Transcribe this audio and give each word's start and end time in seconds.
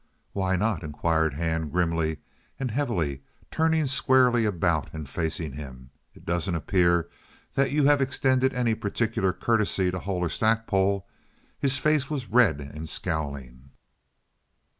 "Why 0.33 0.55
not?" 0.55 0.81
inquired 0.81 1.35
Hand, 1.35 1.71
grimly 1.71 2.17
and 2.59 2.71
heavily, 2.71 3.21
turning 3.51 3.85
squarely 3.85 4.45
about 4.45 4.91
and 4.95 5.07
facing 5.07 5.53
him. 5.53 5.91
"It 6.15 6.25
doesn't 6.25 6.55
appear 6.55 7.07
that 7.53 7.69
you 7.71 7.85
have 7.85 8.01
extended 8.01 8.51
any 8.51 8.73
particular 8.73 9.31
courtesy 9.31 9.91
to 9.91 9.99
Hull 9.99 10.15
or 10.25 10.29
Stackpole." 10.29 11.07
His 11.59 11.77
face 11.77 12.09
was 12.09 12.31
red 12.31 12.59
and 12.61 12.89
scowling. 12.89 13.69